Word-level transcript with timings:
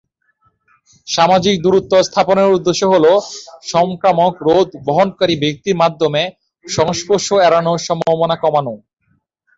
সামাজিক 1.07 1.55
দূরত্ব 1.63 1.93
স্থাপনের 2.07 2.53
উদ্দেশ্য 2.57 2.83
হল 2.93 3.05
সংক্রামক 3.67 4.33
রোগ 4.47 4.65
বহনকারী 4.87 5.35
ব্যক্তির 5.43 5.79
মাধ্যমে 5.81 6.21
সংস্পর্শ 6.65 7.27
এড়ানোর 7.47 7.79
সম্ভাবনা 7.87 8.35
কমানো। 8.43 8.73